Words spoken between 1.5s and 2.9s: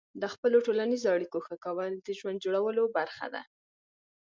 کول د ژوند جوړولو